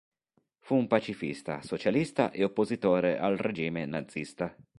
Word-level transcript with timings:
Fu 0.57 0.73
un 0.73 0.87
pacifista, 0.87 1.61
socialista 1.61 2.31
e 2.31 2.43
oppositore 2.43 3.19
al 3.19 3.37
regime 3.37 3.85
nazista. 3.85 4.55